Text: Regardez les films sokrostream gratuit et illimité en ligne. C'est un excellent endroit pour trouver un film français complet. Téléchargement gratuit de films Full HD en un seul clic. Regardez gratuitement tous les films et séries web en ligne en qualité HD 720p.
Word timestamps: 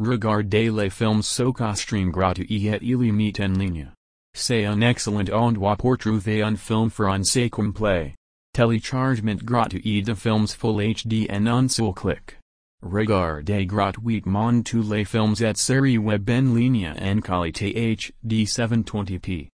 Regardez 0.00 0.70
les 0.70 0.90
films 0.90 1.22
sokrostream 1.22 2.10
gratuit 2.10 2.66
et 2.66 2.82
illimité 2.82 3.44
en 3.44 3.52
ligne. 3.52 3.92
C'est 4.34 4.64
un 4.64 4.80
excellent 4.80 5.28
endroit 5.32 5.76
pour 5.76 5.96
trouver 5.96 6.42
un 6.42 6.56
film 6.56 6.90
français 6.90 7.48
complet. 7.48 8.14
Téléchargement 8.52 9.40
gratuit 9.44 10.02
de 10.02 10.14
films 10.14 10.48
Full 10.48 10.82
HD 10.82 11.30
en 11.30 11.46
un 11.46 11.68
seul 11.68 11.92
clic. 11.94 12.40
Regardez 12.82 13.66
gratuitement 13.66 14.62
tous 14.62 14.92
les 14.92 15.04
films 15.04 15.34
et 15.40 15.54
séries 15.54 15.98
web 15.98 16.28
en 16.28 16.54
ligne 16.54 16.92
en 17.00 17.20
qualité 17.20 17.96
HD 17.96 18.46
720p. 18.46 19.48